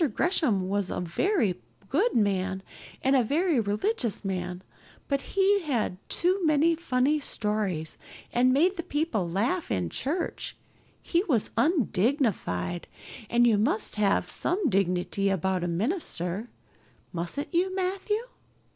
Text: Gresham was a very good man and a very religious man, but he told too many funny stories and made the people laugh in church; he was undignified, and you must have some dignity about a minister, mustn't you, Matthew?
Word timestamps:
Gresham 0.15 0.67
was 0.67 0.89
a 0.89 0.99
very 0.99 1.61
good 1.87 2.15
man 2.15 2.63
and 3.03 3.15
a 3.15 3.23
very 3.23 3.59
religious 3.59 4.25
man, 4.25 4.63
but 5.07 5.21
he 5.37 5.63
told 5.63 5.97
too 6.09 6.43
many 6.43 6.73
funny 6.73 7.19
stories 7.19 7.99
and 8.33 8.51
made 8.51 8.77
the 8.77 8.81
people 8.81 9.29
laugh 9.29 9.69
in 9.69 9.91
church; 9.91 10.57
he 11.03 11.23
was 11.25 11.51
undignified, 11.55 12.87
and 13.29 13.45
you 13.45 13.59
must 13.59 13.97
have 13.97 14.27
some 14.27 14.69
dignity 14.69 15.29
about 15.29 15.63
a 15.63 15.67
minister, 15.67 16.49
mustn't 17.13 17.53
you, 17.53 17.75
Matthew? 17.75 18.23